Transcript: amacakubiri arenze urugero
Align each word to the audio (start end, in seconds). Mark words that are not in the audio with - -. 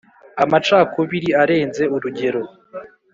amacakubiri 0.43 1.29
arenze 1.41 1.81
urugero 1.95 2.41